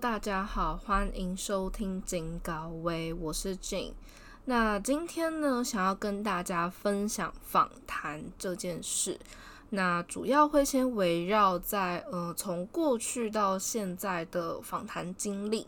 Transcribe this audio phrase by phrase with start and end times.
[0.00, 3.92] 大家好，欢迎收听金高威，我是 Jane。
[4.46, 9.20] 那今天呢，想要跟大家分享访谈这件事。
[9.68, 15.66] 那主要会先围绕在呃，从过去到现在的访谈经历。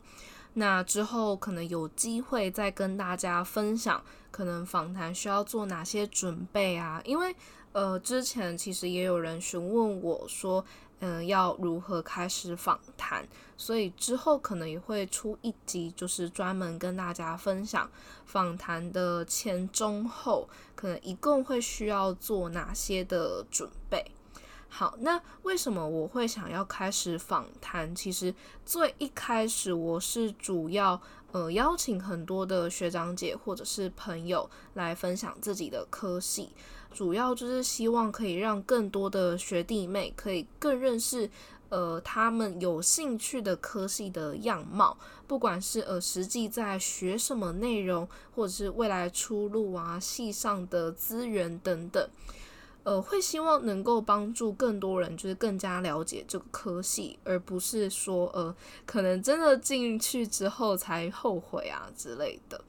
[0.55, 7.03] 那之后可能有机会再跟大家分享，可能访谈需要做哪些准备啊？
[7.05, 7.37] 因为
[7.73, 10.65] 呃，之前其实也有人询问我说。
[11.05, 13.27] 嗯，要如何开始访谈？
[13.57, 17.91] 所以之后可能也会出一集，就是专门跟大家分享
[18.25, 24.13] 访谈的前、中、后，可能一共会需要做哪些的准备。
[24.69, 27.93] 好，那为什么我会想要开始访谈？
[27.93, 28.33] 其实
[28.65, 36.53] 最一开始我是主要呃邀请很多的学长姐或者是朋友来分享自己的科系。
[36.93, 41.29] 主要就是希望可以让更多的学弟妹可以更认识，
[41.71, 52.09] 呃，他们有兴趣的科系的样貌，不管是呃实际在学什么内容，或者是未来出路啊，系上的资源等等，
[52.85, 62.63] 呃，会希望能够帮助更多人，就是更加了解这个科系，而不是说呃，可能真的进去之后才后悔啊之类的。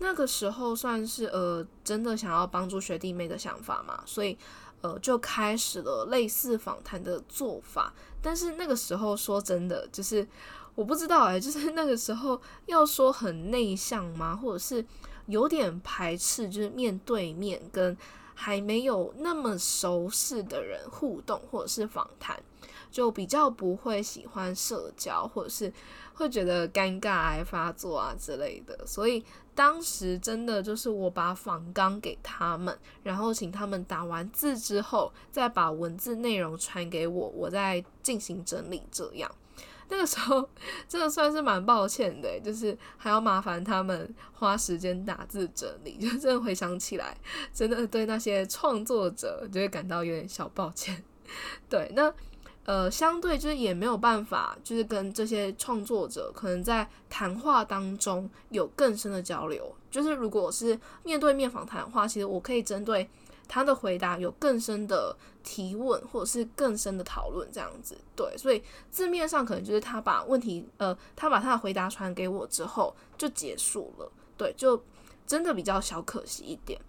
[0.00, 4.36] 那个时候算是呃真的想要帮助学弟妹的想法嘛，所以
[4.80, 7.92] 呃就开始了类似访谈的做法。
[8.20, 10.26] 但是那个时候说真的，就是
[10.74, 14.84] 我不知道哎， 就是那个时候要说很内向吗，或者是
[15.26, 17.96] 有点排斥，就是面对面跟
[18.34, 22.42] 还没有那么熟识的人互动或者是访谈。
[22.90, 25.72] 就比较不会喜欢社交，或者是
[26.14, 38.82] 会觉得尴尬癌发作啊之类的，所以当时真的就是我把仿纲给他们，然后请他们打完字之后，再把文字内容传给我，我再进行整理。
[38.90, 39.30] 这样
[39.88, 40.48] 那个时候
[40.88, 47.16] 真的算是蛮抱歉的，就是还要麻烦他们花时间打字整理， 就真的回想起来，
[47.52, 51.02] 真的对那些创作者就会感到有点小抱歉。
[51.68, 52.12] 对，那。
[52.64, 59.74] 呃，相对就是也没有办法，就是跟这些创作者可能在谈话当中有更深的交流。
[59.90, 63.08] 就是如果是面对面访谈的话，其实我可以针对
[63.48, 67.96] 他的回答有更深的提问，或者是更深的讨论这样子。
[68.14, 74.08] 对，所以字面上可能就是他把问题，呃，他把他的回答传给我之后就结束了。
[74.36, 74.80] 对，就
[75.26, 76.80] 真的比较小可惜一点。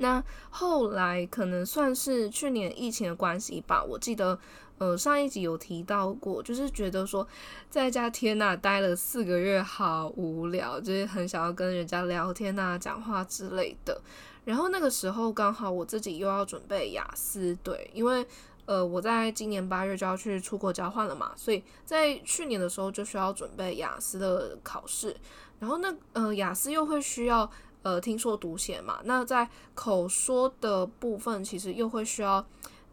[0.00, 4.38] 那后来可能算是去年疫情的关系吧，我记得，
[4.78, 7.26] 呃，上一集有提到过，就是觉得说
[7.68, 14.00] 在家天呐待了四个月好无聊，就是很想要跟人家聊天呐、讲话之类的。
[14.44, 18.24] 然后那个时候刚好我自己又要准备雅思，对，因为
[18.66, 25.16] 呃我在今年八月就要去出国交换了嘛，所以在去年的时候就需要准备雅思的考试，
[25.58, 27.50] 然后那呃雅思又会需要。
[27.82, 32.44] 呃，听说读写嘛，那在口说的部分，其实又会需要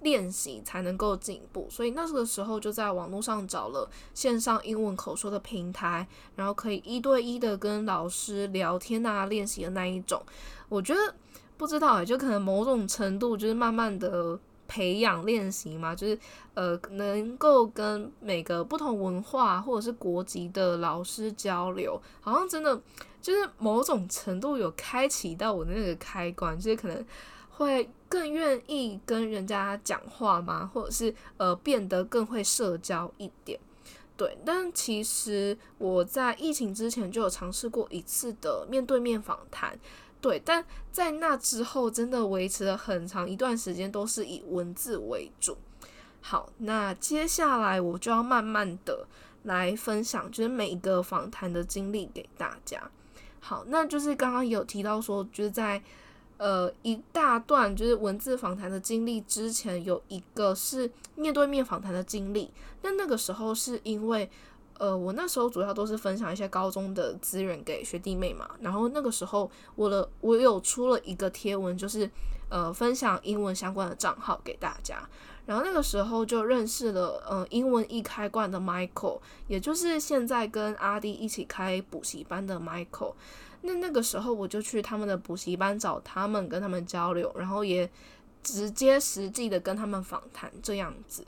[0.02, 10.22] 练习才能够进步，所以那个时候就在网络上找了线上英文口说的平台，然后可以一对一的跟老师聊天啊，练习的那一种。
[10.70, 11.16] 我觉得
[11.58, 16.18] 不知道哎，就可能某种程度就是慢慢的培养练习嘛，就是
[16.54, 22.82] 呃，能够跟每个不同文化或者是国籍的老师交流，好像真的。
[23.22, 27.04] 就是某种程度有开启到我的那个开关，就是可能
[27.50, 33.60] 会更愿意跟人家讲话嘛，或者是呃变得更会社交一点。
[34.16, 39.76] 对，但其实我在疫情之前就有尝试过一次的面对面访谈，
[40.26, 45.56] 对，但在那之后真的维持了很长一段时间都是以文字为主。
[46.20, 49.06] 好，那接下来我就要慢慢的
[49.44, 52.82] 来分享，就是每一个访谈的经历给大家。
[53.40, 55.80] 好，那就是刚刚有提到说，就是在
[56.38, 62.50] 呃一大段就是文字访谈的经历之前，有一个是面对面访谈的经历。
[62.82, 64.28] 那那个时候是因为
[64.78, 72.10] 呃我那时候主要都是分享一些高中的资源给学弟妹嘛，然后那个时候我的我有出了一个贴文，就是
[72.50, 75.08] 呃分享英文相关的账号给大家。
[75.46, 83.14] 然后那个时候就认识了，呃，英文一开罐的 Michael，也就是现在跟阿弟一起开补习班的 Michael。
[83.62, 87.88] 那那个时候我就去他们的补习班找他们，跟他们交流，然后也
[88.42, 91.24] 直接实际的跟他们访谈这样子。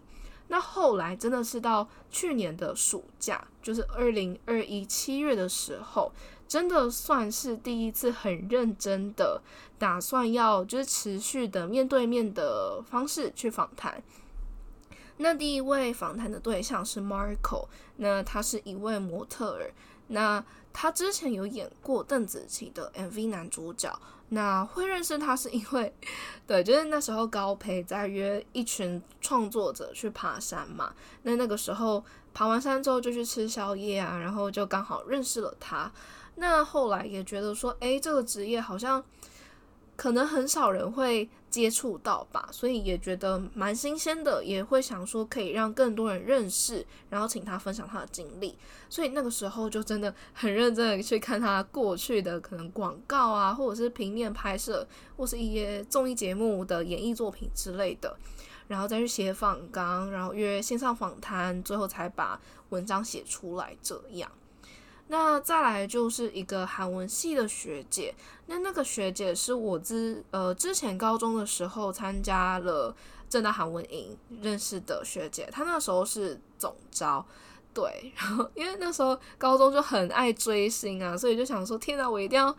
[0.49, 6.11] 那后来真的是到去年的暑假，就是二零二一七月的时候。
[6.47, 9.41] 真的算是第一次很认真的
[9.77, 14.01] 打算要就是持续的面对面的方式去访谈。
[15.17, 17.67] 那第一位访谈的对象是 Marco，
[17.97, 19.73] 那他是一位模特儿，
[20.07, 20.41] 那
[20.71, 23.93] 他之前有演过邓紫棋的 MV 男主角。
[24.29, 25.93] 那会认识他是因为，
[26.45, 30.93] 对，就是那时候高培在约一群创作者去爬山嘛。
[31.23, 32.03] 那那个时候
[32.33, 35.91] 爬完山之后就去吃宵夜啊，然后就刚好认识了他。
[36.35, 39.03] 那后来也觉得说，哎，这个职业好像。
[40.07, 48.57] 可能很少人会接触到吧，所以也觉得蛮新鲜的，也会想说可以让更多人认识，然后请他分享他的经历。
[48.87, 54.87] 所以那个时候就真的很认真的去看他过去的可能广告啊，或者是平面拍摄，
[55.17, 58.15] 或是一些综艺节目的演艺作品之类的，
[58.69, 62.39] 然后再去写访纲，然后约线上访谈，最后才把
[62.69, 64.31] 文章写出来这样。
[65.09, 68.13] 那再来就是一个韩文系的学姐，
[68.47, 72.93] 那那个学姐是我之呃之前高中的时候参加了
[73.29, 77.25] 正大韩文营认识的学姐，她那时候是总招，
[77.73, 82.53] 对，然后因为那时候高中就很爱追星啊，所以就想说，天哪，我一定要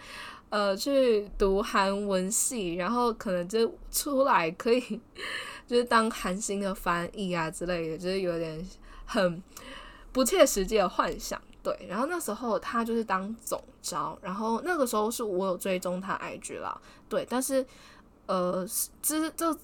[0.49, 4.81] 呃去读韩文系，然后可能就出来可以
[5.69, 8.67] 就是当韩星的翻译啊之类的，就是有点
[9.05, 9.43] 很
[10.13, 11.39] 不切实际的幻想。
[11.69, 16.81] 对，然后那时候他就是当总招，然后那个时候是我有追踪他 IG 啦，
[17.11, 17.67] 对，但是
[18.27, 18.67] 呃
[19.03, 19.55] 之这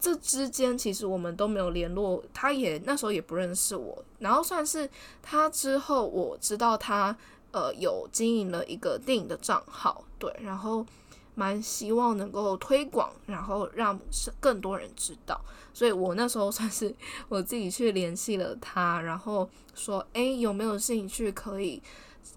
[0.00, 4.88] 这之间其实我们都没有联络，他也那时候也不认识我，然后算是
[5.20, 7.14] 他之后我知道他
[7.50, 10.86] 呃有经营了一个电影的账号，对，然后。
[11.34, 13.98] 蛮希望能够推广，然后让
[14.38, 15.40] 更多人知道，
[15.72, 16.94] 所以我那时候算是
[17.28, 21.82] 我自己去联系了他，然后说，哎，有没有兴趣可以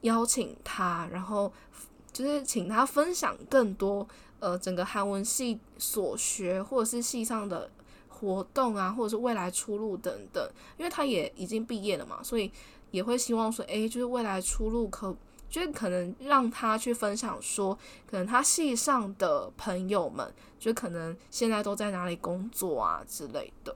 [0.01, 1.51] 邀请他，然后
[2.13, 4.07] 就是请他分享更多，
[4.39, 7.69] 呃，整个韩文系所学或者是系上的
[8.07, 12.50] 活动啊，或者是未来出路等等，因为他也已经毕业了嘛，所以
[12.91, 15.13] 也会希望说，哎，就是未来出路可。
[15.55, 23.73] 就可能让他去分享说，可能他系上的朋友们，就可能现在都在哪里工作啊之类的。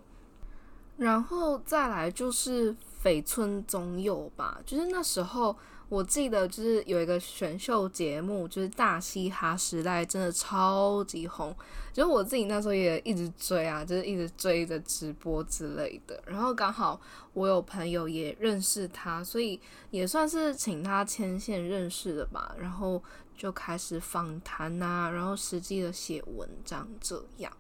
[0.97, 5.55] 然后再来就是绯村总有吧，就是那时候。
[5.89, 11.53] 我记得就是有一个选秀节目，就是大嘻哈时代，真的超级红。
[11.91, 16.21] 就是我自己那时候也一直追啊，就是一直追着直播之类的。
[16.27, 17.01] 然后刚好
[17.33, 19.59] 我有朋友也认识他，所以
[19.89, 22.55] 也算是请他牵线认识的吧。
[22.59, 23.03] 然后
[23.35, 27.51] 就开始访谈啊，然后实际的写文章这样。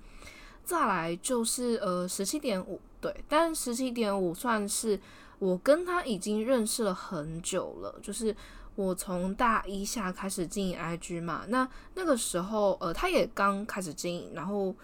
[0.63, 4.99] 再来就是呃十七点五，对，但十七点五算是。
[5.39, 8.35] 我跟他已经认识了很久了，就是
[8.75, 14.75] 我从大一下开始经营 IG 嘛，那那个时候呃他也刚开始经营，然后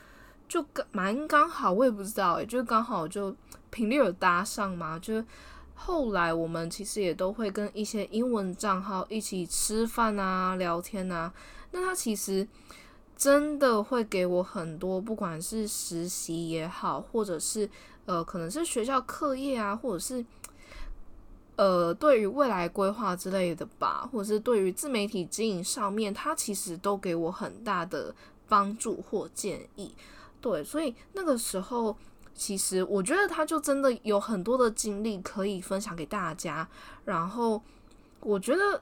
[0.48, 3.36] 就蛮刚好，我也不知道，就刚好就
[3.70, 5.22] 频率有搭上嘛，就
[5.74, 11.34] 后来我们其实也都会跟一些英文账号一起吃饭啊、聊天啊，
[11.72, 12.48] 那他其实
[13.18, 17.70] 真的会给我很多，不管是实习也好，或者是
[18.06, 20.26] 呃可能是学校课业啊，或者是。
[21.58, 28.14] 呃，对于未来规划之类的吧，或者是对于自媒体经营上面，他其实都给我很大的
[28.50, 29.96] 帮助或建议。
[30.42, 31.96] 对，所以那个时候，
[32.34, 36.68] 其实我觉得他就真的有很多的经历可以分享给大家。
[37.06, 37.62] 然后
[38.20, 38.82] 我觉得，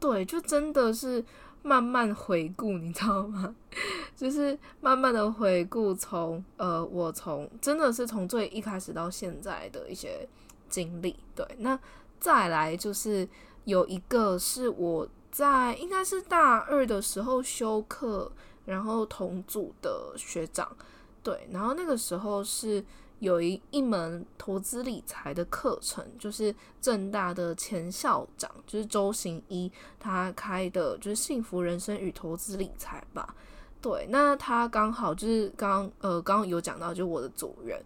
[0.00, 1.22] 对，就真的是
[1.62, 3.54] 慢慢回顾，你知道吗？
[4.16, 10.26] 就是慢慢的回顾，从呃，我从真的是从最一开始到现在的一些
[10.70, 11.14] 经历。
[11.34, 11.78] 对，那。
[12.24, 13.28] 再来就是
[13.64, 18.32] 有一个是我在应该是大二的时候休课，
[18.64, 20.74] 然后同组的学长，
[21.22, 22.82] 对，然后那个时候是
[23.18, 33.34] 有一一门投资理财的课程，就是正大的前校长就是周行一他开的，就是幸福人生与投资理财吧，
[33.82, 37.78] 对，那他刚好就是刚呃刚刚有讲到就我的组员，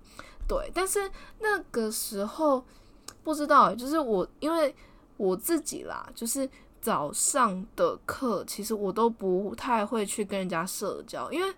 [0.47, 2.62] 对，但是那个时候。
[3.28, 4.75] 不知道，就是我，因为
[5.18, 6.49] 我自己啦，就是
[6.80, 11.54] 早上的课，其实我都不太会去跟人家社交，因为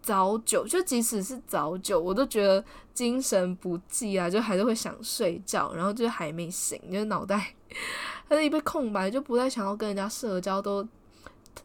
[0.00, 7.52] 早九，就即使是早九，我都觉得精神不济啊，就还是会想睡觉，然后就还没醒，就脑袋
[8.30, 10.86] 它是一被空白，就不太想要跟人家社交，都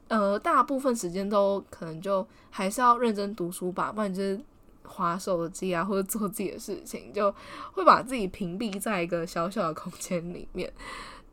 [0.07, 4.41] 呃大部分时间都可能就还是要认真读书吧，不然就是。
[4.87, 7.33] 划手机啊，或者做自己的事情，就
[7.73, 10.71] 会把自己屏蔽在一个小小的空间里面。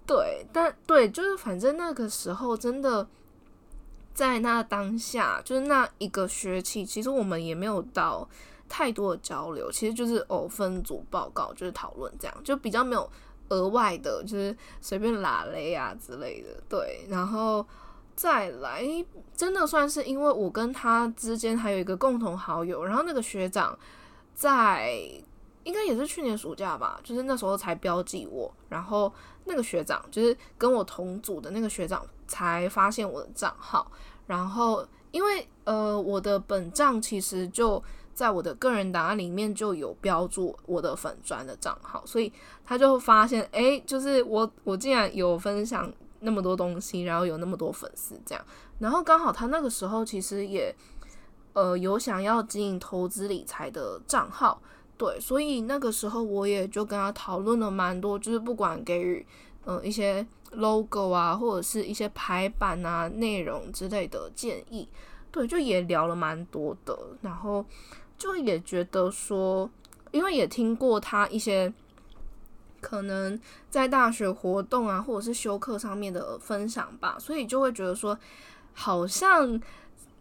[0.07, 3.07] 对，但对，就是反正那个时候真的
[4.13, 8.29] 在那当下，就是那一个学期，其实我们也没有到
[8.69, 13.11] 太多的交流，其实就是哦分组报告，就是讨论这样，就比较没有
[13.49, 16.49] 额外的，就是随便拉雷啊之类的。
[16.69, 17.67] 对，然后
[18.15, 18.85] 再来，
[19.37, 23.79] 真的算是因为我跟他之间还有一个共同好友，然后那个学长
[24.35, 24.93] 在
[25.65, 29.13] 应该也是去年暑假吧，就是那时候才标记我，然后
[29.45, 33.91] 那个学长就是跟我同组的那个学长才发现我的账号，
[34.27, 37.83] 然后因为呃我的本账其实就。
[38.15, 42.33] 在我的个人档案里面就有标注我的粉砖的账号，所以
[42.65, 45.93] 他就发现，哎，就是我我竟然有分享
[46.25, 48.45] 那么多东西，然后有那么多粉丝这样，
[48.79, 50.75] 然后刚好他那个时候其实也
[51.53, 54.61] 呃有想要经营投资理财的账号，
[54.99, 59.25] 对，所以那个时候我也就跟他讨论了蛮多，就是不管给予
[59.65, 64.89] 呃一些 logo 啊，或者是一些排版啊、内容之类的建议，
[65.31, 67.65] 对，就也聊了蛮多的，然后。
[68.17, 69.69] 就也觉得说，
[70.13, 71.71] 因为也听过他一些
[72.85, 78.19] 可能在大学活动啊，或者是修课上面的分享吧，所以就会觉得说，
[78.75, 79.59] 好像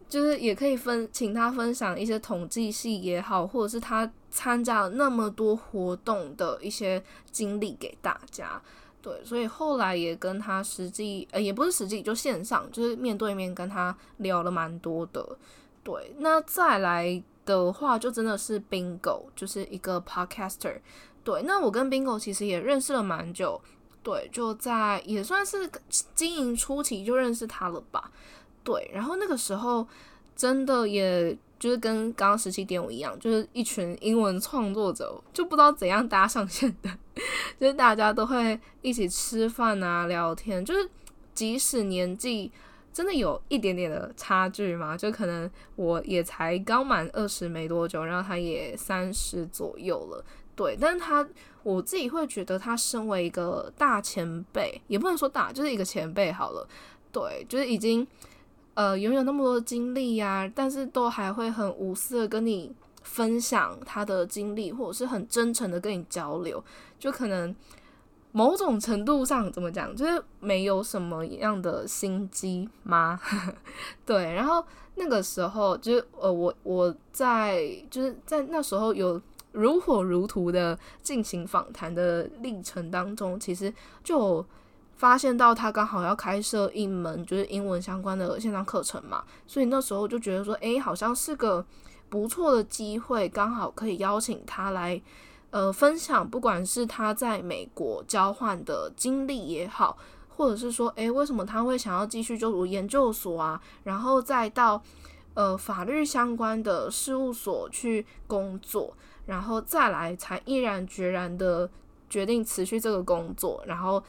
[0.08, 8.62] 就是也可以分请他分享一些统计系也好，或者是他参加了那么多活动的一些经历给大家。
[9.01, 15.38] 对，所以后来也跟他实际呃，也不是实际，就线上，就是面对面跟他聊了蛮多的。
[15.84, 17.22] 对，那再来。
[17.46, 20.79] 的话，就真的是 Bingo，就是一个 Podcaster。
[21.24, 23.62] 对，那我跟 Bingo 其实也认识了蛮久，
[24.03, 25.70] 对，就在也算是
[26.13, 28.12] 经营初期就认识他了吧。
[28.63, 29.88] 对，然后那个时候
[30.36, 36.89] 真的也就是跟刚刚十七点五一样，就是一群英文创作者，就不知道怎样搭上线的，
[37.60, 40.89] 就是大家都会一起吃饭啊、聊天，就是
[41.34, 42.51] 即使年纪。
[42.94, 44.96] 真的有一点点的差距吗？
[44.96, 50.24] 就可能我也才刚满二十没多久，然后他也三十左右了，
[50.56, 50.78] 对。
[50.80, 51.28] 但是他
[51.64, 56.68] 我自己会觉得，他身为一个大前辈，也不能说大，就是一个前辈好了，
[57.12, 58.06] 对，就是已经
[58.74, 66.64] 呃拥有那么多的经历呀，但是都还会很无私的跟你分享他的经历，或者是很真诚的跟你交流，
[67.00, 67.56] 就可能。
[68.36, 73.20] 某种程度上怎么讲，就是没有什么样的心机吗？
[74.08, 79.22] 对，然后那个时候就是呃，我我在就是在那时候有
[79.54, 84.46] 如火如荼的进行访谈的历程当中，其实就
[84.96, 91.66] 发现到他刚好要开设一门就是英文相关的线上课程嘛，所以那时候就觉得说，诶，好像是个
[92.10, 95.02] 不错的机会，刚好可以邀请他来。
[95.52, 99.96] 呃，分享不管是他在美国交换的经历也好，
[100.30, 103.62] 或者是说，诶，为什么他会想要继续就读研究所啊？
[103.84, 104.82] 然后再到
[105.36, 111.70] 呃法律相关的事务所去工作，然后再来才毅然决然的
[112.10, 114.03] 决定辞去这个工作，然后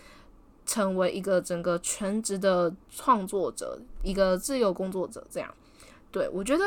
[0.66, 5.26] 成为一个整个全职的创作者，一个自由工作者。
[5.30, 5.54] 这样，
[6.10, 6.64] 对我觉得，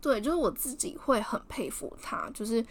[0.00, 2.64] 对，就是我自己会很佩服他，就是。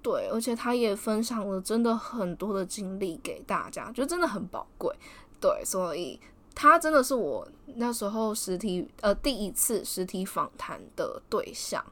[0.00, 4.94] 对，而且他也分享了真的很多的经历给大家，就真的很宝贵。
[5.40, 6.18] 对，所以
[6.54, 11.84] 他真的是我那时候实体呃第一次实体访谈的对象。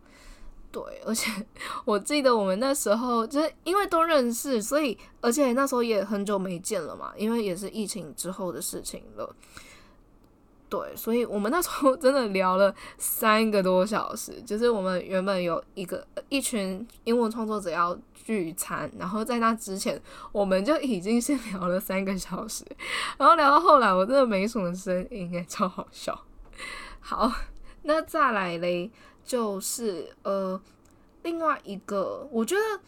[0.72, 1.30] 对，而且
[1.86, 9.34] 我记得我们那时候就是因为都认识，所以而且那时候也很久没见了嘛，因为也是疫情之后的事情了。
[10.68, 14.42] 对，所以我们那时候 真的聊了三个多小时。
[14.42, 19.98] 就是我们原本有一个一群英文创作者要聚餐，然后在那之前，
[20.32, 22.64] 我们就已经先聊了三个小时，
[23.16, 26.20] 然后聊到后来，我真的没什么声音，哎，超好笑。
[26.98, 27.32] 好，
[27.82, 28.90] 那再来嘞，
[29.26, 30.58] 就是呃，
[31.24, 32.80] 另外一个，我觉得。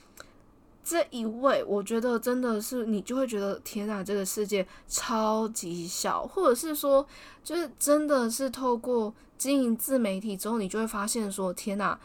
[0.90, 7.06] 这一位，我觉得真的是你就会觉得天哪，这个世界超级小，或者是说，
[7.44, 12.00] 就是真的是透过经营自媒体之后，你就会发现说天哪，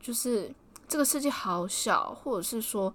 [0.00, 0.48] 就是
[0.86, 2.94] 这个世界好小，或者是说，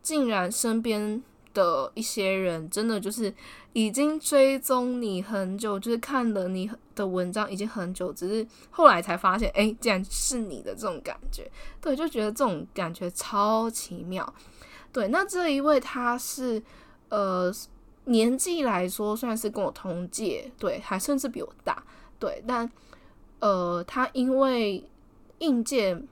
[0.00, 3.32] 竟然身边的一些人真的就是
[3.72, 14.34] 已经追踪你很久，就是看了你的文章已经很久，只是后来才发现，哎，竟然是你的这种感觉，对，就觉得这种感觉超奇妙。
[14.92, 16.60] 对，那这一位他是，
[17.10, 17.52] 呃，
[18.06, 21.80] 年纪来说算是跟我同届，对，还甚至比我大，
[22.18, 22.68] 对，但，
[23.38, 24.84] 呃，他因为
[25.38, 26.02] 应届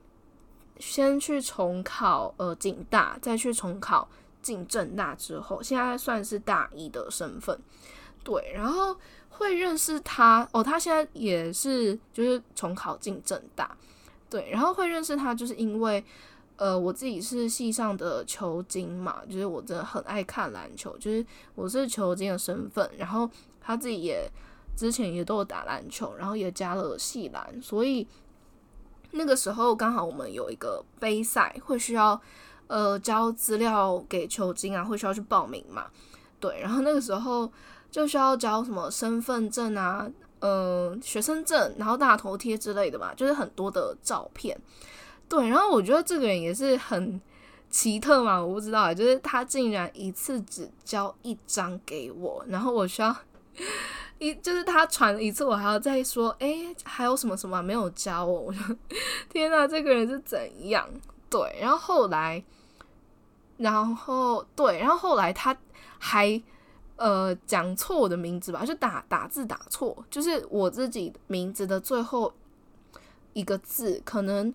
[0.79, 4.07] 先去重考，呃，警大，再去重考
[4.41, 7.59] 进正大之后，现在算是大一的身份，
[8.23, 8.95] 对，然后
[9.29, 13.75] 会认识他，哦，他现在也是就是重考进正大，
[14.29, 16.03] 对，然后会认识他，就是因为
[16.57, 23.29] 呃，我自己是系上的球精嘛，就是我真的很爱看篮球，就是我是球精的身份，然后
[23.61, 24.29] 他自己也
[24.75, 28.05] 之前也都有打篮球，然后也加了系篮，所以
[29.11, 32.19] 那个时候刚好我们有一个杯赛，会需要
[32.69, 35.87] 呃交资料给球精啊，会需要去报名嘛，
[36.39, 37.51] 对，然后那个时候
[37.91, 40.09] 就需要交什么身份证啊。
[40.41, 44.57] 嗯，学生证，然后大头贴之类的吧，就是很多的照片。
[45.27, 47.19] 对，然后我觉得这个人也是很
[47.69, 53.13] 奇特嘛，我不知道，就是他竟然一次只交一张给我，然后我需要
[54.17, 58.73] 一，就是他传一次，我还要再说，哎，还有什么什么没有交我，我说
[59.27, 60.87] 天哪，这个人是怎样？
[61.29, 62.41] 对，然后后来，
[63.59, 65.55] 然后对，然后后来他
[65.99, 66.41] 还。
[67.01, 72.33] 呃，讲错我的名字吧，就打打字打错，就是我自己名字的最后
[73.31, 74.53] 一个字可能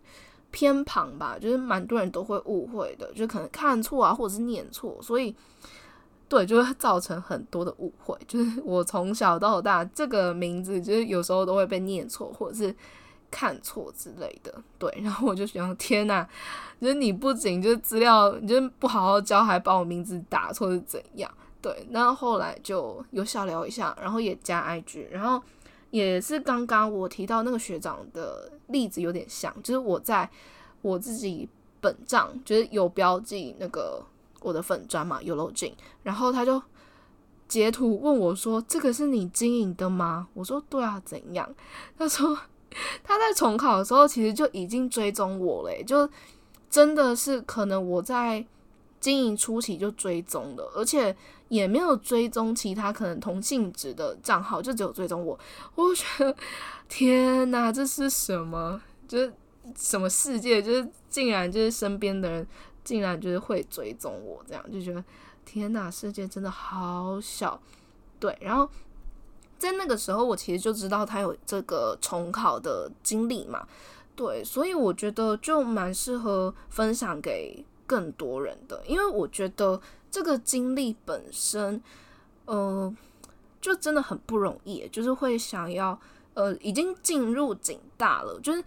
[0.51, 5.35] 偏旁吧，就是蛮多人都会误会的，就可能看错啊，或者是念错，所以
[6.29, 8.15] 对，就会造成很多的误会。
[8.29, 12.77] 就是我从小到大这个名字，就是有时候都会被念错，或者是
[13.35, 14.63] 看错之类的。
[14.79, 16.25] 对，然后我就想，天呐，
[16.81, 21.29] 就是你不仅就是资料，你就不好好教，还把我名字打错是怎样？
[21.61, 25.43] 对，然后后来就有小聊一下，然后也加 IG，然后
[25.91, 30.31] 也是刚刚我提到那个学长的例子有点像，就是我在
[30.81, 31.49] 我自己
[31.81, 34.01] 本账就是有标记那个
[34.43, 35.75] 我的粉砖嘛，有漏进，
[36.05, 36.63] 然后他就
[37.49, 41.49] 截图问我说：“这个是你经营的吗？”我说：“对啊，怎样？”
[41.97, 42.37] 他说
[43.03, 46.09] 他在重考的时候其实就已经追踪我了，就
[46.69, 48.45] 真的是可能我在
[49.01, 51.17] 经营初期就追踪了，而且。
[51.51, 55.39] 也没有追踪其他可能同性质的账号，就只有追踪我。
[55.77, 56.35] 我觉得
[56.89, 58.81] 天哪，这是什么？
[59.07, 59.33] 就是
[59.77, 60.61] 什么世界？
[60.61, 62.45] 就是竟然就是身边的人
[62.83, 65.05] 竟然就是会追踪我，这样就觉得
[65.45, 67.61] 天哪，世界真的好小。
[68.19, 68.69] 对，然后
[69.65, 73.67] 在那个时候，我其实就知道他有这个重考的经历嘛。
[74.15, 79.81] 对，所以我觉得就蛮适合分享给更多人的，因为我觉得。
[80.15, 81.83] 这个经历本身，
[82.45, 82.97] 呃，
[83.61, 85.99] 就真的很不容易，就是会想要，
[86.35, 88.63] 呃，已经进入警大了，就是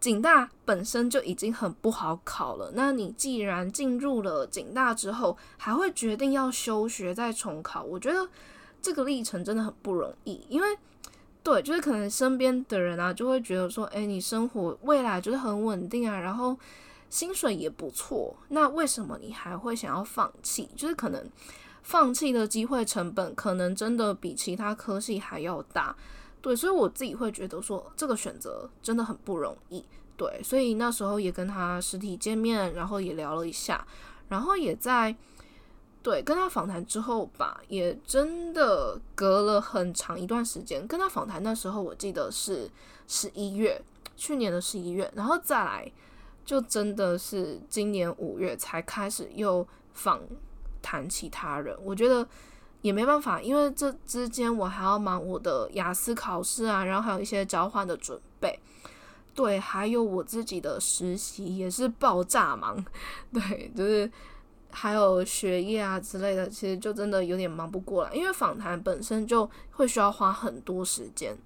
[0.00, 2.72] 警大本身就已经很不好考了。
[2.74, 8.26] 那你既然进入了警大之后，还会决定要休学再重考，我觉得
[8.88, 10.40] 这个历程真的很不容易。
[10.48, 10.78] 因为，
[11.42, 16.56] 对，就是可能身边的人啊，就会觉得说，哎，你生活未来就是很稳定啊，然后。
[17.10, 20.68] 薪水也不错，那为什么你还会想要放弃？
[20.76, 21.26] 就是可能
[21.82, 25.96] 放弃的机会成本可能真的比其他科系还要大，
[26.42, 29.82] 对，所以我自己会觉得说这个选择真的很不容易，
[30.18, 33.86] 对，所以那时候也跟他实体见面，然后也聊了一下，
[34.28, 35.16] 然后也在
[36.02, 40.86] 对跟他访谈之后吧，也真的隔了很长一段时间。
[40.86, 42.70] 跟他访谈，那时候我记得是
[43.06, 43.80] 十一月，
[44.16, 45.92] 去年的十一月，然后再来。
[46.44, 50.22] 就真的是今年五月才开始又访
[50.80, 52.26] 谈其他人，我觉得
[52.80, 58.58] 也没办法，因为这之间我还要忙我的雅思考试啊，然后还有一些交换的准备，
[59.34, 62.82] 对，还有我自己的实习也是爆炸忙，
[63.30, 64.10] 对，就是
[64.70, 71.36] 还有学业啊之类的，其实就真的有点忙不过来，因为访谈本身就会需要花很多时间。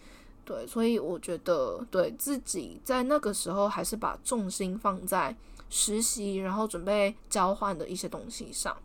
[0.45, 5.35] 对，所以我觉得对自己在那个时候还是把重心放在
[5.71, 8.77] 实习，然后准备交换的一些东西上。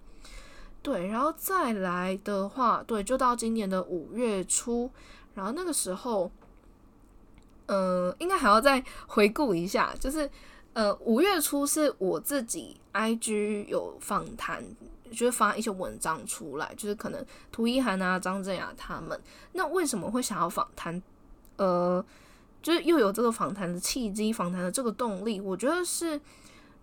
[0.84, 4.90] 对，然后再来的话，对，就到今年的五月初，
[5.34, 6.32] 然后那个时候，
[7.66, 10.30] 嗯，应该还要再回顾一下，就是
[10.78, 14.64] 呃，五月初是我自己 IG 有访谈，
[15.10, 19.20] 就是发一些文章出来，就是可能涂一涵啊、张振雅他们，
[19.54, 21.02] 那为什么会想要访谈？
[21.56, 22.06] 呃，
[22.62, 26.22] 就是又有这个访谈的契机，访谈的这个动力，我觉得是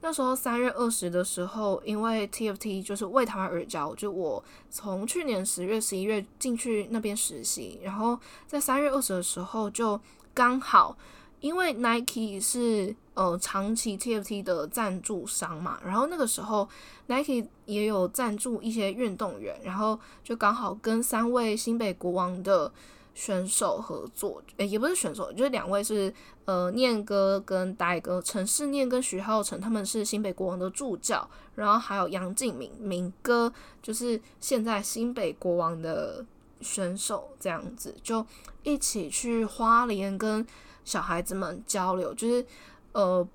[0.01, 10.01] 那时候三月二十的时候，因为 TFT 就是为台湾而教，就我从去年十月、十一月进去那边实习，然后在三月二十的时候就
[10.35, 10.99] 刚好，
[11.45, 16.67] 因为 Nike 是呃长期 TFT 的赞助商嘛，然后那个时候
[17.09, 22.73] Nike 也有赞助一些运动员，然后就刚好跟三位新北国王的。
[23.17, 26.13] 选手合作，诶，也不是选手，就是两位是
[26.47, 36.27] 呃念哥跟戴哥，陈世念跟徐浩成，他们是新北国王的助教，然后还有杨敬明明哥，就是现在新北国王的
[36.61, 38.27] 选手，这样子就
[38.65, 40.45] 一起去花莲跟
[40.85, 42.45] 小孩子们交流，就是
[42.93, 43.27] 呃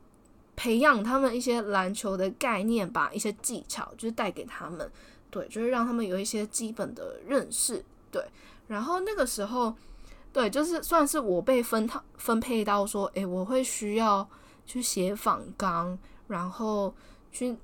[0.55, 4.89] 培养他们一些篮球的概念吧，一些技巧，就是带给他们，
[5.29, 8.23] 对，就是让他们有一些基本的认识，对。
[8.67, 9.75] 然后那个时候，
[10.31, 14.27] 对，就是算是我被分套分配到说，诶，我会需要
[14.65, 16.93] 去写访纲，然后
[17.31, 17.57] 去。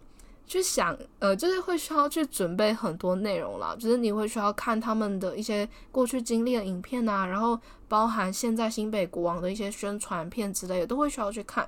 [0.48, 11.68] 去想，呃，就是会需要去准备很多内容啦，就是你会需要看他们的一些过去经历的影片啊，然后包含现在新北国王的一些宣传片之类的，都会需要去看。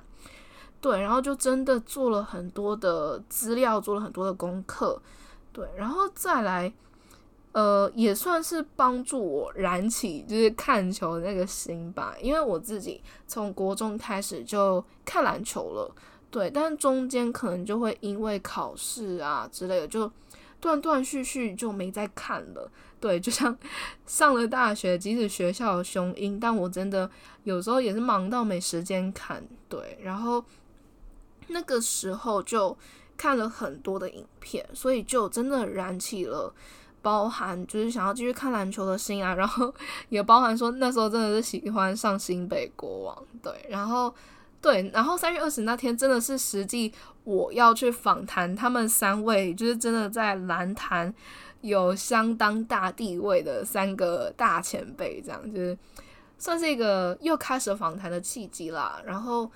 [0.80, 5.02] 对，然后就真的做了很多的资料，做了很多的功课。
[5.52, 6.72] 对，然后再来，
[7.50, 15.92] 呃，也算是帮助我燃起就是看球的那个心吧，因为我自己从国中开始就看篮球了。
[16.30, 20.10] 对，但中间可能就会因为考试啊之类的，就
[20.60, 22.70] 断断续续就没再看了。
[23.00, 23.56] 对，就像
[24.06, 27.10] 上了大学，即使学校有雄鹰，但我真的
[27.44, 29.42] 有时候也是忙到没时间看。
[29.70, 30.44] 对，然后
[31.46, 32.76] 那个时候就
[33.16, 36.52] 看了很多的影片，所以就真的燃起了
[37.00, 39.72] 包含就是想要继续看篮球的心啊，然后
[40.10, 43.24] 也包含说那时候真的是喜欢上新北国王。
[43.42, 44.14] 对，然后。
[44.60, 46.92] 对，然后三月二十那天真的是实际
[47.22, 51.14] 我要去访谈他们三位，就是真的在篮坛
[51.60, 55.78] 有相当大地位的三个大前辈，这样就是
[56.38, 59.00] 算是一个又开始访谈的契机啦。
[59.06, 59.48] 然后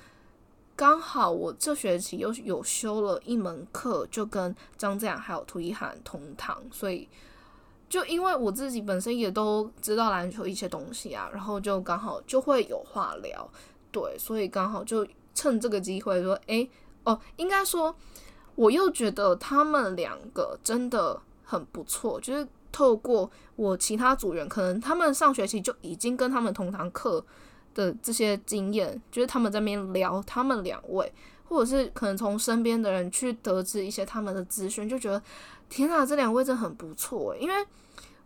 [0.77, 7.09] 刚好我这学期又有修了一门课，就跟张志阳还有涂一涵同堂，所以
[7.89, 13.51] 就因为我自己本身也都知道篮球一些东西啊，然后就刚好就会有话聊。
[13.93, 16.69] 对，所以刚好就趁这个机会说，诶，
[17.05, 17.95] 哦，应该说，
[18.55, 27.25] 我又觉得他们两个真的很不错，就是透过我其他组员，可能他们上学期就已经跟他们同堂课
[27.75, 31.13] 的这些经验，就是他们在那边聊他们两位，
[31.45, 35.23] 或者是可能从身边的人去得知一些他们的资讯，就觉得
[35.69, 37.55] 天哪，这两位真的很不错，因为。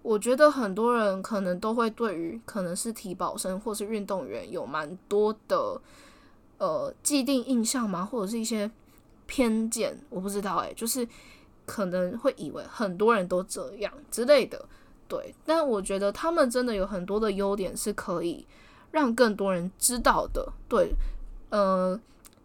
[0.06, 5.80] 我觉得很多人可能都会对于可能是体保生或是运动员有蛮多的
[6.58, 8.70] 呃既定印象嘛，或者是一些
[9.26, 11.04] 偏见，我不知道诶，就是
[11.64, 14.64] 可能会以为很多人都这样之类的，
[15.08, 15.34] 对。
[15.44, 18.46] 但我觉得他们真的有很多的优点是可以
[18.92, 20.94] 让更多人知道的，对，
[21.50, 22.00] 呃，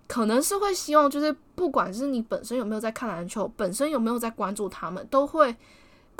[0.07, 5.55] 可能是会希望就是不管是你本身有没有在看篮球，本身有没有在关注他们，都会。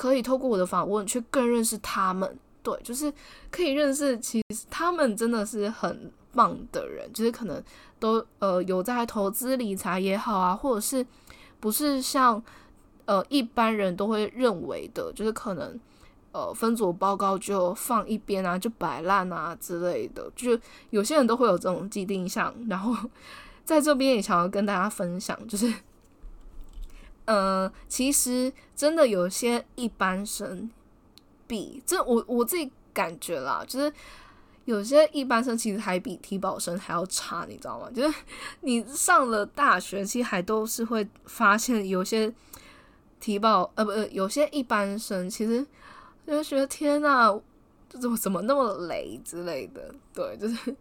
[0.02, 3.14] 可以透过我的访问去更认识他们，对，就是
[3.52, 7.64] 可以认识，其实他们真的是很棒的人，就是可能
[8.00, 11.06] 都呃有在投资理财也好啊，或者是
[11.60, 12.42] 不是像
[13.06, 15.80] 呃一般人都会认为的，就是可能
[16.32, 20.58] 呃分组报告就放一边啊，就摆烂啊之类的，就
[20.90, 23.08] 有些人都会有这种既定印象，然后
[23.64, 25.72] 在这边也想要跟大家分享，就是。
[27.32, 30.70] 呃，其实真的有些一般生
[31.48, 33.94] 比这我我自己感觉啦，就是
[34.66, 37.90] 有些一般生其实还比体保生还要差，你知道吗？
[37.96, 38.18] 就是
[38.60, 42.34] 你上了大学，其实还都是会发现有些
[43.22, 45.66] 体保呃不有些一般生其实
[46.28, 47.40] 就觉得天呐，
[47.88, 50.76] 怎么怎么那么雷之类的，对，就是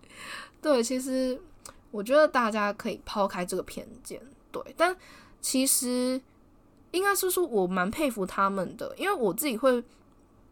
[0.60, 1.40] 对，其实
[1.92, 4.96] 我觉得大家可以抛开这个偏见，对，但
[5.40, 6.20] 其实。
[6.92, 9.82] 应该是说，我蛮佩服他们的，因为我自己会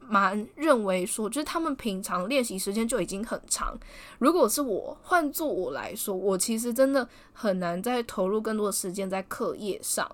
[0.01, 3.77] 蛮认为说，就是他们平常练习时间就已经很长。
[4.19, 10.11] 如果是我换做我来说，我其实真的很难再投入更多的时间在课业上。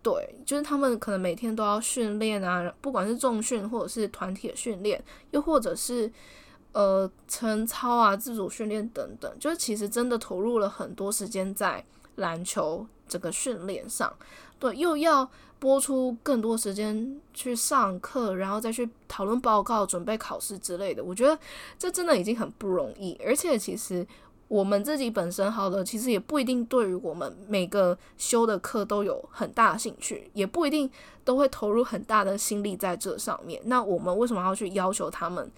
[0.00, 5.02] 对，就是他们可能每天都要训练啊，不管是重训或者是团体训练，
[5.32, 6.10] 又或者是
[6.72, 14.12] 呃晨操啊、自主训练等等，就是其实真的投入了很多时间在篮球这个训练上。
[14.60, 15.28] 对，又要。
[15.60, 21.36] 播出更多时间去上课，然后再去讨论报告、准备考试之类的，我觉得
[21.76, 23.20] 这真的已经很不容易。
[23.26, 24.06] 而且其实
[24.46, 30.88] 我们自己本身好的，其实也不一定对于我们每个修的课都有很大兴趣，也不一定
[31.24, 33.60] 都会投入很大的心力在这上面。
[33.64, 35.50] 那我们为什么要去要求他们，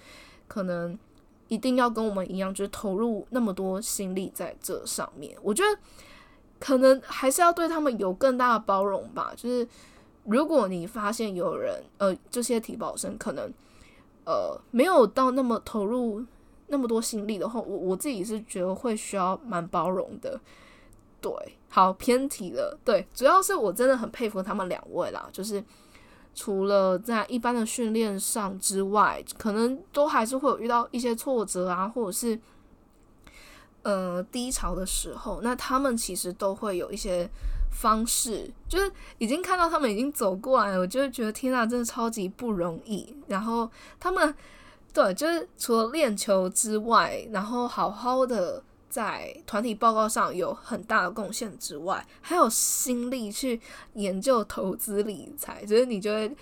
[0.48, 0.98] 可能
[1.48, 5.36] 一定要跟我们一样，就是投入那么多心力在这上面？
[5.42, 5.78] 我觉得
[6.60, 9.66] 可能还是要对他们有更大的包容吧，就是。
[10.24, 13.50] 如果你发现有人，呃，这些体保生可能，
[14.26, 16.22] 呃，没有到那么投入
[16.66, 20.38] 那么多心力的话，我我自己是觉得会需要蛮包容的。
[21.22, 21.32] 对，
[21.70, 22.78] 好偏题了。
[22.84, 25.64] 对，主要是我真的很佩服他们两位啦，就是
[26.34, 32.38] 除了在一般的训练上之外，可能都还是会有遇到一些挫折啊，或者是，
[33.82, 37.28] 呃低潮的时候，那他们其实都会有一些
[37.70, 43.14] 方式，就是已经看到他们已经走过来，我就会觉得天呐，真的超级不容易。
[43.26, 44.34] 然后他们
[44.92, 48.62] 对，就是除了练球之外，然后好好的。
[48.90, 53.60] 在团体报告上有很大的贡献之外，还有心力去
[53.94, 56.36] 研究投资理财，就是你就会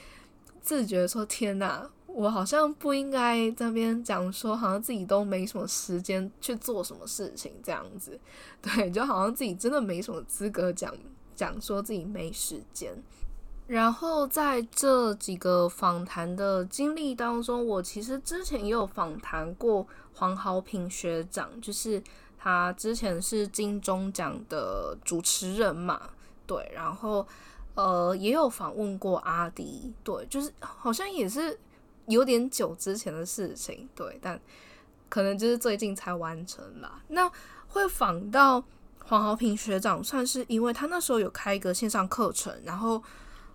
[0.62, 1.86] 自觉说：“天哪，
[2.18, 8.18] 我好像不应该这边讲说，好像自己都没什么时间去做什么事情这样子。
[8.60, 10.92] ”对，就好像自己真的没什么资格讲
[11.36, 12.92] 讲说自己没时间。
[13.68, 22.02] 然后在这几个访谈的经历当中，我其实之前也有访谈过黄豪平学长，就是。
[22.40, 26.00] 他之前是金钟奖的主持人嘛，
[26.46, 27.26] 对，然后
[27.74, 31.58] 呃也有访问过阿迪，对，就是好像也是
[32.08, 34.40] 有点久之前的事情，对，但
[35.08, 37.00] 可能就是最近才完成啦。
[37.08, 37.30] 那
[37.68, 38.62] 会访到
[39.04, 43.02] 黄豪平学长，算是因为他那时候有开一个线上课程，然后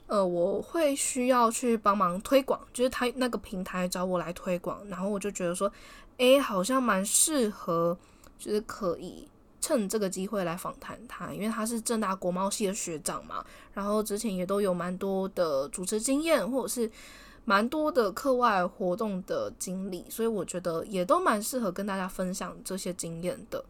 [0.08, 5.72] 呃我会需要去帮忙推广，就是他那个平台找我来推广，然后我就觉得说，
[6.18, 7.98] 诶，好像蛮适合。
[8.36, 9.26] 就是可以
[9.62, 16.92] 趁这个机会来访谈他，因为他是正大国贸系的学长嘛，然后之前也都有蛮多的主持经验，或者是
[17.46, 23.64] 蛮多的课外活动的经历，所以我觉得也都蛮适合跟大家分享这些经验的。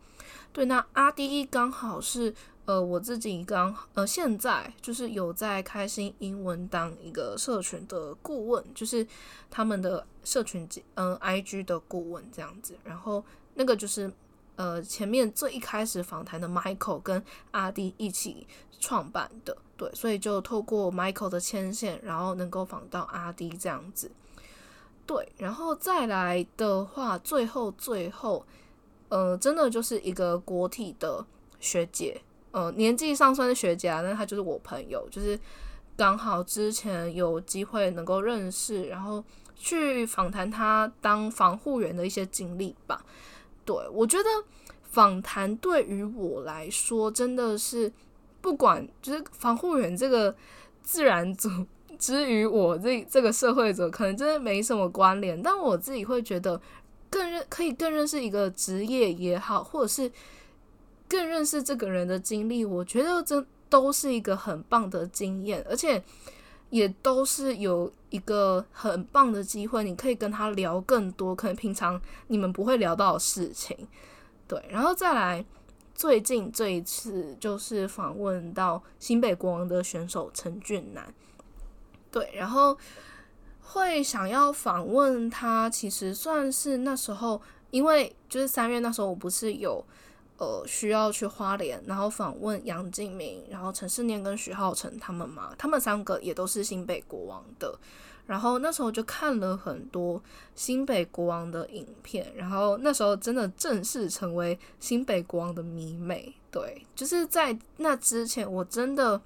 [0.51, 2.33] 对，那阿迪刚好是
[2.65, 9.05] 呃我自己刚呃现在就是有在开心英文当一个社群的顾问，就是
[9.49, 13.23] 他们的社群嗯 IG 的顾问这样子，然后
[13.55, 14.11] 那个就是。
[14.55, 18.45] 呃，前面最一开始访谈的 Michael 跟阿迪一起
[18.79, 24.11] 创办的，对，所以就透过 Michael 的牵线，然后能够访到阿迪这样子，
[25.07, 28.45] 对，然后再来的话，最后最后，
[29.09, 31.25] 呃，真的就是一个国体的
[31.59, 35.39] 学姐，呃，年纪上算是学姐啊，那她就是我朋友，就是
[35.97, 39.23] 刚好之前有机会能够认识，然后
[39.55, 43.03] 去访谈她当防护员的一些经历吧。
[43.65, 44.29] 对，我觉得
[44.83, 47.91] 访谈对于我来说真的是，
[48.41, 50.35] 不管就是防护员这个
[50.81, 51.49] 自然组
[51.97, 55.41] 之于我这这个社会者，可能真的没什么关联。
[55.41, 56.61] 但我自己会觉得，
[57.09, 60.11] 更认可以更认识一个职业也好，或者是
[61.07, 66.03] 更认识这个人的经历，我觉得这都是一个很棒的经验，而且。
[66.69, 73.75] 也都是有一个很棒的机会，你可以跟他聊更多可能平常你们不会聊到的事情，
[74.47, 74.63] 对。
[74.69, 75.43] 然后再来，
[75.95, 81.11] 最近这一次就是访问到新北国王的选手陈俊南，
[82.11, 82.31] 对。
[82.35, 82.77] 然后
[83.61, 89.83] 会想要访问他，其实算是那时候，因为就是三月那时候我不是有。
[90.43, 97.79] 呃，需要去花莲，然后访问杨敬明，然后陈世念跟徐浩成他们嘛，他们三个也都是新北国王的。
[98.25, 100.21] 然后那时候就看了很多
[100.53, 106.33] 新北国王的影片，然后那时候真的正式成为新北国王的迷妹。
[106.51, 109.21] 对，就是在那之前，我真的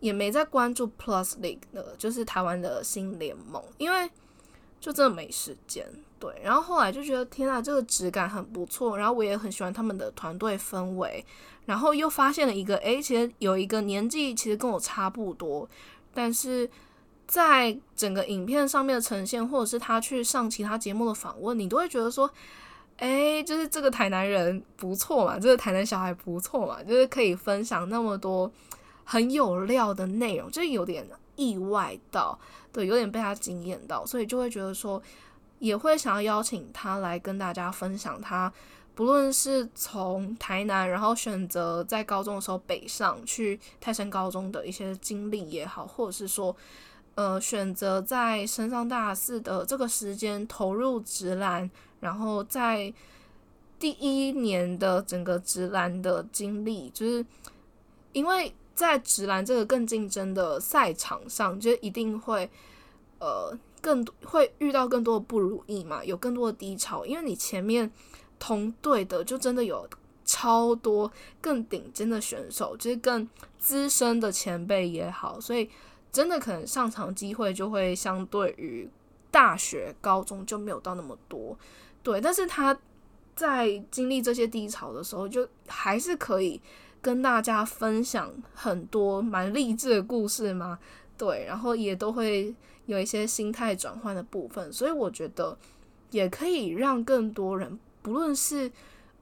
[0.00, 4.08] 也没在关注 Plus League 的，就是台湾的新联盟，因为
[4.80, 5.86] 就真的没时间。
[6.20, 11.24] 对，然后后来就觉得天啊，这个质感很不错，然后我也很喜欢他们的团队氛围，
[11.64, 15.68] 然后又发现了一个，诶，其实有一个年纪其实跟我差不多，
[16.12, 16.68] 但是
[17.28, 22.28] 在整个影片上面的呈现，或者是他去上其他节目的访问，你都会觉得说，
[22.96, 28.50] 诶，就是这个台南人不错嘛，这个台南小孩不错嘛，就是可以分享那么多
[29.04, 31.06] 很有料的内容，就有点
[31.38, 32.38] 意外到，
[32.70, 35.02] 对，有点被他惊艳到，所以就会觉得说。
[35.60, 38.52] 也会想要邀请他来跟大家分享他，
[38.94, 46.54] 不论是从台南，然后选择在高中的时候北上去泰山高中的一些经历也好，或者是说，
[47.16, 52.94] 呃，选择在升上大四的这个时间投入直男，然后在
[53.80, 57.26] 第一年的整个直男的经历，就是
[58.12, 62.48] 因为在直男这个更竞争的赛场上，就一定会，
[63.18, 63.58] 呃。
[63.80, 67.88] 更会遇到更多的不如意嘛，有更多的低潮，因为你前面
[68.36, 69.88] 同队的就真的有
[70.24, 71.10] 超多
[71.40, 75.70] 更顶尖的选手，就是更资深的前辈也好，所以
[76.10, 78.90] 真的可能上场机会就会相对于
[79.30, 81.56] 大学、高中就没有到那么多。
[82.02, 82.76] 对，但是他
[83.36, 86.60] 在经历这些低潮的时候，就还是可以
[87.00, 90.78] 跟大家分享很多蛮励志的故事嘛。
[91.16, 92.54] 对，然后也都会。
[92.88, 95.54] 有一些心态转换的部分，所以我觉得
[96.10, 98.72] 也可以让更多人，不论是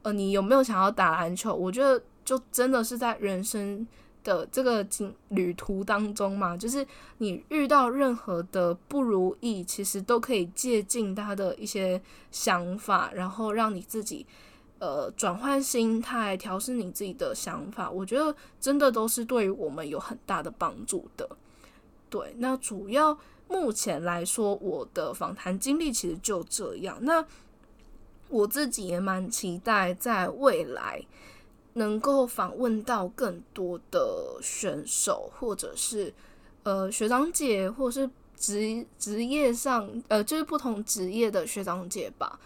[0.03, 1.53] 呃，你有没有想要打篮球？
[1.53, 3.85] 我觉得就真的是在人生
[4.23, 6.87] 的这个经旅途当中嘛，就是
[7.19, 14.25] 你遇到任何的不如意，其实都可以借鉴他的一些想法，然后让你自己
[14.87, 17.91] 呃转换心态，调试你自己的想法。
[17.91, 21.29] 我觉得真的都是对于我们有很大的帮助的。
[22.09, 23.19] 对，那主要
[23.49, 26.97] 目前来说，我的访谈经历其实就这样。
[27.01, 27.27] 那
[28.29, 31.05] 我自己也蛮期待在未来
[31.73, 36.15] 能够访问到更多的选手，或者是
[36.63, 42.39] 呃学长姐，或者是职职业上呃就是不同职业的学长姐吧。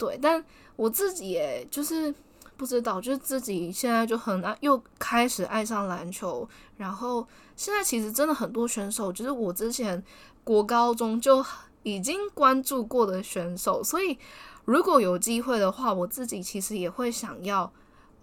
[0.00, 0.42] 对，但
[0.74, 2.12] 我自己也就是
[2.56, 7.24] 不知道，就是自己现在就很爱又开始爱上篮球，然后。
[7.56, 10.02] 现在其实真的很多选手，就是我之前
[10.42, 11.44] 国高中就
[11.82, 14.18] 已经关注过的选手，所以
[14.64, 17.70] 如果有机会的话，我自己其实也会想要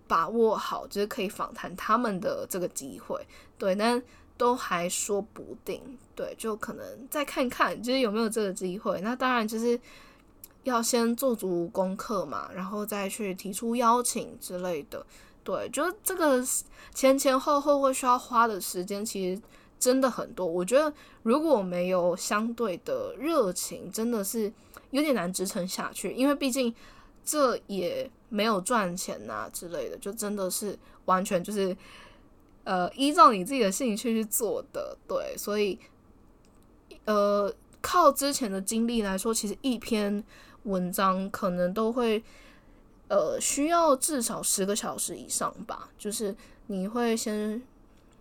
[0.07, 3.23] 把握好，就是可以访谈他们的这个机会。
[3.59, 4.01] 对，但
[4.37, 5.83] 都还说不定。
[6.15, 8.99] 对，就可能再看看，就是有没有这个机会。
[9.01, 9.79] 那当然就是
[10.69, 15.05] 要先做足功课嘛，然后再去提出邀请之类的。
[15.43, 16.43] 对，就是这个
[16.93, 19.41] 前前后后会需要花的时间，其实
[19.79, 20.45] 真的很多。
[20.45, 24.51] 我觉得如果没有相对的热情，真的是
[24.91, 26.11] 有点难支撑下去。
[26.11, 26.75] 因为毕竟
[27.23, 31.75] 这也没有赚钱呐之类的，就真的是完全就是
[32.65, 34.97] 呃依照你自己的兴趣去做的。
[35.07, 35.79] 对，所以
[37.05, 37.49] 呃
[37.79, 40.21] 靠之前的经历来说，其实一篇
[40.67, 42.23] 文章可能都会。
[43.09, 45.87] 呃，需要至少十个小时以上吧。
[45.97, 47.61] 就是你会先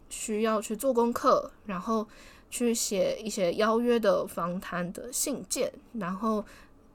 [0.09, 2.06] 需要去做功课，然后
[2.50, 6.44] 去写一些邀约的访谈的信件，然后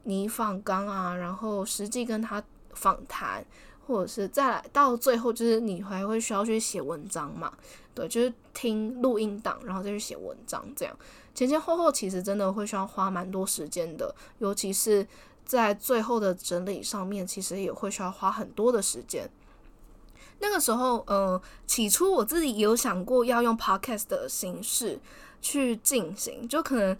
[0.04, 3.44] 你访纲啊，然后实际跟他访谈，
[3.86, 7.52] 或者是再来到最后，就是你还会需要去写文章嘛？
[7.94, 10.98] 对，就是听录音档，然后再去写文章，这样
[11.34, 15.06] 前前后后其实真的会需要花蛮多时间的，尤其是。
[15.44, 19.28] 在最后的整理上面，其实也会需要花很多的时间。
[20.38, 24.98] 那个时候，呃，起初我自己有想过要用 podcast 的形式
[25.40, 26.96] 去进行，就可能，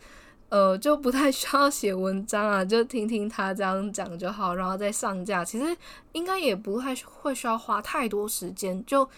[0.48, 5.44] 呃，就不太需要写文章啊，就听听他这样讲就好，然后再上架。
[5.44, 5.76] 其实
[6.12, 9.08] 应该也不太会需要花太多时间，就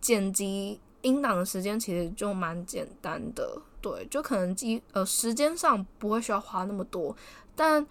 [0.00, 3.60] 剪辑音档的时间其实就蛮简单的。
[3.80, 7.16] 对，就可能机呃时间上不会需要花那么多，
[7.56, 7.84] 但。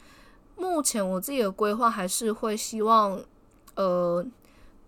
[0.62, 3.20] 目前我自己的规划还是会希望，
[3.74, 4.24] 呃，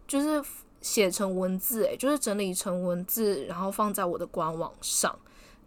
[0.07, 0.41] 就是
[0.81, 5.17] 写成文字，诶，就是整理成文字，然后放在我的官网上。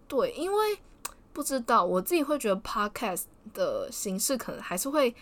[0.07, 0.79] 对，因为
[1.33, 5.13] 不知道我自己会觉得 podcast 的形式可能还是会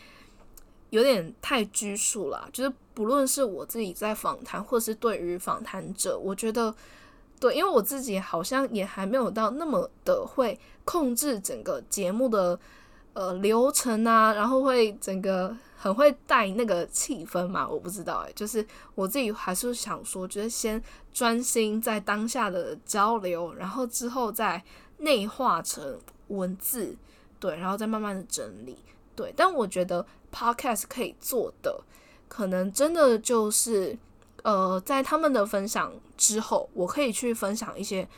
[0.90, 2.46] 有点太拘束啦。
[2.52, 6.74] 就是不论是我自己在访谈，或是对于访谈者，我觉得
[7.40, 12.60] 对，因为我自己好像也还没有到那么的会控制整个节目的。
[13.14, 24.61] 呃，流程啊，然后会整个很会带那个气氛嘛，我不知道哎，就是我自己还是想说，就是先专心在当下的交流，然后之后再
[24.98, 25.96] 内化成
[26.27, 26.96] 文字，
[27.38, 28.77] 对，然后再慢慢的整理，
[29.14, 29.33] 对。
[29.37, 31.81] 但我觉得 podcast 可以做的，
[32.27, 33.96] 可能真的就是，
[34.42, 38.09] 呃，在他们的分享之后，我可以去分享一些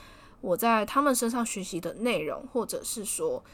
[0.41, 3.45] 我在他们身上学习的内容，或者是说。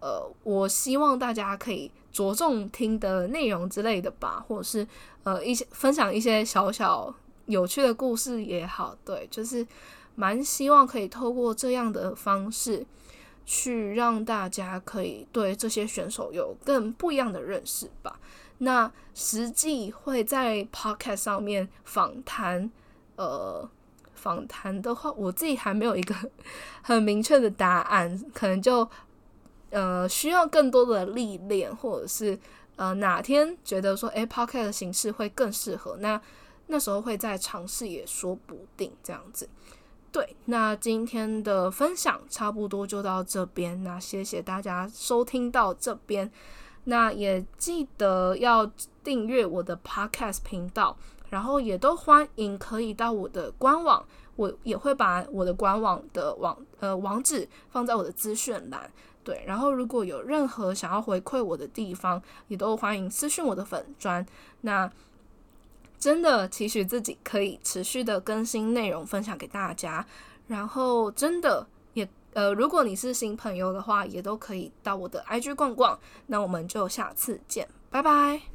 [0.00, 4.86] 呃，我希望大家可以着重听的内容之类的吧，或者是
[5.24, 9.66] 呃一些分享一些小小有趣的故事也好，对，就是
[10.14, 12.86] 蛮希望可以透过这样的方式
[13.44, 18.18] 去让大家可以对这些选手有更不一样的认识吧。
[18.58, 22.70] 那实际会在 podcast 上面访谈，
[23.16, 23.68] 呃，
[24.14, 26.14] 访谈的话，我自己还没有一个
[26.82, 28.88] 很明确的答案，可能就。
[29.70, 32.38] 呃，需要更多的历练，或者是
[32.76, 36.20] 呃哪天觉得说，诶 p o c k e t 的形式会更适合，那
[36.66, 39.48] 那时候会再尝试也说不定这样子。
[40.12, 46.28] 对，那今天的分享差不多就到这边，那谢谢大家收听到这边，
[46.84, 48.68] 那也记得要
[49.04, 50.96] 订阅我的 podcast 频道，
[51.28, 54.04] 然后也都欢迎可以到我的官网，
[54.34, 58.90] 我也会把我的官网的网呃网址放在我的资讯栏。
[59.30, 64.26] 对，然后如果有任何想要回馈我的地方，也都欢迎私信我的粉砖。
[64.62, 64.90] 那
[66.00, 70.04] 真的其实自己可以持续的更新内容，分享给大家。
[70.48, 75.96] 然后真的也呃，如果你是新朋友的话，也都可以到我的 IG 逛逛。
[76.26, 78.49] 那我们就下次见，拜拜。